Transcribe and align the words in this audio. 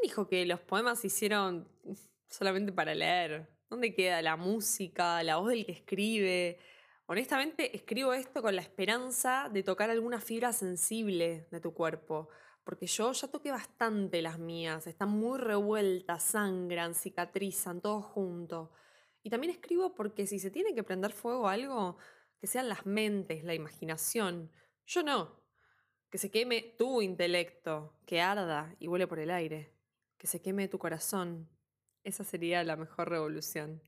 ¿Quién 0.00 0.12
dijo 0.12 0.28
que 0.28 0.46
los 0.46 0.60
poemas 0.60 1.00
se 1.00 1.08
hicieron 1.08 1.68
solamente 2.30 2.72
para 2.72 2.94
leer? 2.94 3.50
¿Dónde 3.68 3.94
queda 3.94 4.22
la 4.22 4.36
música, 4.36 5.22
la 5.22 5.36
voz 5.36 5.50
del 5.50 5.66
que 5.66 5.72
escribe? 5.72 6.58
Honestamente, 7.04 7.76
escribo 7.76 8.14
esto 8.14 8.40
con 8.40 8.56
la 8.56 8.62
esperanza 8.62 9.50
de 9.52 9.62
tocar 9.62 9.90
alguna 9.90 10.18
fibra 10.18 10.54
sensible 10.54 11.48
de 11.50 11.60
tu 11.60 11.74
cuerpo, 11.74 12.30
porque 12.64 12.86
yo 12.86 13.12
ya 13.12 13.28
toqué 13.28 13.50
bastante 13.50 14.22
las 14.22 14.38
mías, 14.38 14.86
están 14.86 15.10
muy 15.10 15.38
revueltas, 15.38 16.22
sangran, 16.22 16.94
cicatrizan, 16.94 17.82
todo 17.82 18.00
junto. 18.00 18.72
Y 19.22 19.28
también 19.28 19.52
escribo 19.52 19.94
porque 19.94 20.26
si 20.26 20.38
se 20.38 20.50
tiene 20.50 20.74
que 20.74 20.82
prender 20.82 21.12
fuego 21.12 21.46
algo, 21.46 21.98
que 22.38 22.46
sean 22.46 22.70
las 22.70 22.86
mentes, 22.86 23.44
la 23.44 23.52
imaginación. 23.52 24.50
Yo 24.86 25.02
no. 25.02 25.42
Que 26.08 26.16
se 26.16 26.30
queme 26.30 26.74
tu 26.78 27.02
intelecto, 27.02 27.98
que 28.06 28.22
arda 28.22 28.74
y 28.78 28.86
vuele 28.86 29.06
por 29.06 29.18
el 29.18 29.30
aire. 29.30 29.79
Que 30.20 30.26
se 30.26 30.42
queme 30.42 30.68
tu 30.68 30.78
corazón. 30.78 31.48
Esa 32.04 32.24
sería 32.24 32.62
la 32.62 32.76
mejor 32.76 33.08
revolución. 33.08 33.80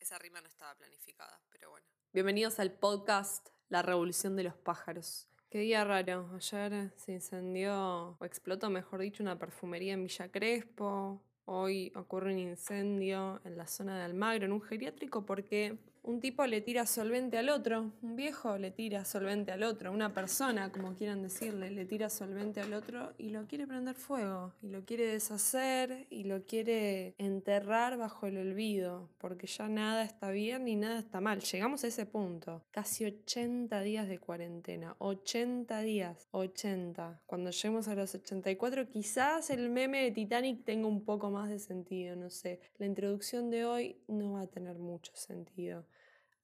Esa 0.00 0.18
rima 0.18 0.40
no 0.40 0.48
estaba 0.48 0.74
planificada, 0.74 1.42
pero 1.50 1.68
bueno. 1.68 1.86
Bienvenidos 2.10 2.58
al 2.58 2.72
podcast 2.72 3.50
La 3.68 3.82
Revolución 3.82 4.34
de 4.34 4.44
los 4.44 4.54
Pájaros. 4.54 5.28
Qué 5.50 5.58
día 5.58 5.84
raro. 5.84 6.30
Ayer 6.34 6.94
se 6.96 7.12
incendió, 7.12 8.16
o 8.18 8.24
explotó, 8.24 8.70
mejor 8.70 9.00
dicho, 9.00 9.22
una 9.22 9.38
perfumería 9.38 9.92
en 9.92 10.04
Villa 10.04 10.30
Crespo. 10.30 11.22
Hoy 11.44 11.92
ocurre 11.94 12.32
un 12.32 12.38
incendio 12.38 13.42
en 13.44 13.58
la 13.58 13.66
zona 13.66 13.98
de 13.98 14.04
Almagro, 14.04 14.46
en 14.46 14.52
un 14.52 14.62
geriátrico, 14.62 15.26
porque 15.26 15.76
un 16.08 16.20
tipo 16.20 16.46
le 16.46 16.62
tira 16.62 16.86
solvente 16.86 17.36
al 17.36 17.50
otro, 17.50 17.92
un 18.00 18.16
viejo 18.16 18.56
le 18.56 18.70
tira 18.70 19.04
solvente 19.04 19.52
al 19.52 19.62
otro, 19.62 19.92
una 19.92 20.14
persona, 20.14 20.72
como 20.72 20.94
quieran 20.94 21.20
decirle, 21.20 21.70
le 21.70 21.84
tira 21.84 22.08
solvente 22.08 22.62
al 22.62 22.72
otro 22.72 23.12
y 23.18 23.28
lo 23.28 23.46
quiere 23.46 23.66
prender 23.66 23.94
fuego, 23.94 24.54
y 24.62 24.68
lo 24.68 24.86
quiere 24.86 25.06
deshacer, 25.06 26.06
y 26.08 26.24
lo 26.24 26.46
quiere 26.46 27.14
enterrar 27.18 27.98
bajo 27.98 28.26
el 28.26 28.38
olvido, 28.38 29.10
porque 29.18 29.46
ya 29.46 29.68
nada 29.68 30.02
está 30.02 30.30
bien 30.30 30.64
ni 30.64 30.76
nada 30.76 30.98
está 30.98 31.20
mal. 31.20 31.40
Llegamos 31.40 31.84
a 31.84 31.88
ese 31.88 32.06
punto. 32.06 32.62
Casi 32.70 33.04
80 33.04 33.78
días 33.82 34.08
de 34.08 34.18
cuarentena, 34.18 34.96
80 35.00 35.78
días, 35.82 36.26
80. 36.30 37.20
Cuando 37.26 37.50
lleguemos 37.50 37.86
a 37.86 37.94
los 37.94 38.14
84, 38.14 38.88
quizás 38.88 39.50
el 39.50 39.68
meme 39.68 40.04
de 40.04 40.12
Titanic 40.12 40.64
tenga 40.64 40.88
un 40.88 41.04
poco 41.04 41.30
más 41.30 41.50
de 41.50 41.58
sentido, 41.58 42.16
no 42.16 42.30
sé. 42.30 42.60
La 42.78 42.86
introducción 42.86 43.50
de 43.50 43.66
hoy 43.66 43.96
no 44.08 44.32
va 44.32 44.40
a 44.42 44.46
tener 44.46 44.78
mucho 44.78 45.12
sentido 45.14 45.84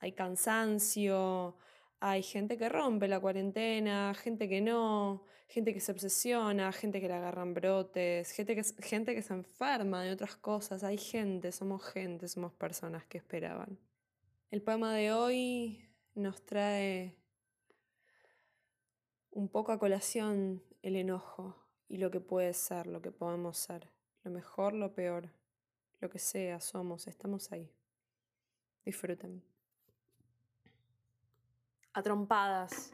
hay 0.04 0.12
cansancio, 0.12 1.56
hay 1.98 2.22
gente 2.22 2.58
que 2.58 2.68
rompe 2.68 3.08
la 3.08 3.18
cuarentena, 3.20 4.12
gente 4.14 4.50
que 4.50 4.60
no, 4.60 5.24
gente 5.48 5.72
que 5.72 5.80
se 5.80 5.92
obsesiona, 5.92 6.70
gente 6.72 7.00
que 7.00 7.08
le 7.08 7.14
agarran 7.14 7.54
brotes, 7.54 8.30
gente 8.32 8.54
que, 8.54 8.62
gente 8.82 9.14
que 9.14 9.22
se 9.22 9.32
enferma 9.32 10.02
de 10.02 10.12
otras 10.12 10.36
cosas. 10.36 10.84
Hay 10.84 10.98
gente, 10.98 11.52
somos 11.52 11.82
gente, 11.86 12.28
somos 12.28 12.52
personas 12.52 13.06
que 13.06 13.16
esperaban. 13.16 13.78
El 14.50 14.60
poema 14.60 14.94
de 14.94 15.10
hoy 15.12 15.88
nos 16.14 16.44
trae 16.44 17.16
un 19.30 19.48
poco 19.48 19.72
a 19.72 19.78
colación 19.78 20.62
el 20.82 20.96
enojo 20.96 21.56
y 21.88 21.96
lo 21.96 22.10
que 22.10 22.20
puede 22.20 22.52
ser, 22.52 22.86
lo 22.86 23.00
que 23.00 23.10
podemos 23.10 23.56
ser, 23.56 23.88
lo 24.22 24.30
mejor, 24.30 24.74
lo 24.74 24.94
peor, 24.94 25.30
lo 26.00 26.10
que 26.10 26.18
sea, 26.18 26.60
somos, 26.60 27.06
estamos 27.06 27.50
ahí. 27.52 27.72
Disfruten 28.84 29.53
a 31.94 32.02
trompadas. 32.02 32.92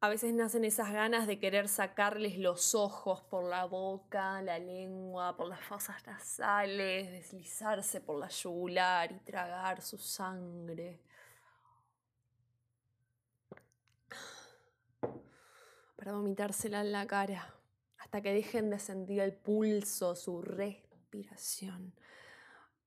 A 0.00 0.08
veces 0.08 0.32
nacen 0.32 0.64
esas 0.64 0.92
ganas 0.92 1.26
de 1.26 1.38
querer 1.40 1.68
sacarles 1.68 2.38
los 2.38 2.74
ojos 2.74 3.22
por 3.22 3.44
la 3.44 3.64
boca, 3.64 4.40
la 4.42 4.58
lengua, 4.58 5.36
por 5.36 5.48
las 5.48 5.60
fosas 5.64 6.06
nasales, 6.06 7.10
deslizarse 7.10 8.00
por 8.00 8.18
la 8.18 8.28
yugular 8.28 9.10
y 9.10 9.18
tragar 9.20 9.82
su 9.82 9.98
sangre. 9.98 11.00
Para 15.96 16.12
vomitársela 16.12 16.82
en 16.82 16.92
la 16.92 17.06
cara, 17.06 17.54
hasta 17.98 18.20
que 18.20 18.32
dejen 18.32 18.70
de 18.70 18.78
sentir 18.78 19.20
el 19.20 19.34
pulso, 19.34 20.14
su 20.14 20.40
respiración. 20.40 21.94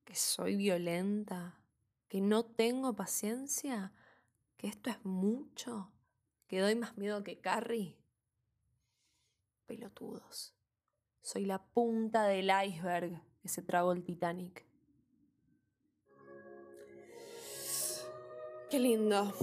Que 0.05 0.15
soy 0.15 0.55
violenta, 0.55 1.59
que 2.07 2.21
no 2.21 2.45
tengo 2.45 2.95
paciencia 2.95 3.91
que 4.59 4.67
esto 4.67 4.89
es 4.89 5.03
mucho, 5.05 5.89
que 6.47 6.59
doy 6.59 6.75
más 6.75 6.97
miedo 6.97 7.23
que 7.23 7.39
Carrie. 7.39 7.95
Pelotudos. 9.65 10.53
Soy 11.21 11.45
la 11.45 11.63
punta 11.63 12.25
del 12.25 12.51
iceberg 12.65 13.21
que 13.41 13.47
se 13.47 13.61
tragó 13.61 13.93
el 13.93 14.03
Titanic. 14.03 14.65
Qué 18.69 18.79
lindo. 18.79 19.33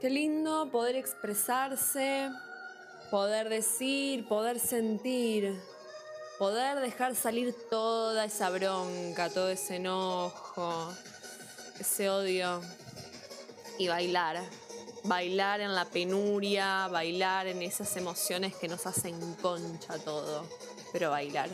Qué 0.00 0.10
lindo 0.10 0.70
poder 0.70 0.94
expresarse, 0.94 2.30
poder 3.10 3.48
decir, 3.48 4.28
poder 4.28 4.60
sentir, 4.60 5.60
poder 6.38 6.78
dejar 6.78 7.16
salir 7.16 7.52
toda 7.68 8.26
esa 8.26 8.48
bronca, 8.50 9.28
todo 9.28 9.50
ese 9.50 9.76
enojo, 9.76 10.92
ese 11.80 12.08
odio 12.08 12.60
y 13.78 13.88
bailar. 13.88 14.42
Bailar 15.04 15.60
en 15.60 15.74
la 15.74 15.84
penuria, 15.84 16.86
bailar 16.88 17.46
en 17.48 17.62
esas 17.62 17.96
emociones 17.96 18.54
que 18.54 18.68
nos 18.68 18.86
hacen 18.86 19.34
concha 19.42 19.98
todo, 19.98 20.48
pero 20.92 21.10
bailar. 21.10 21.50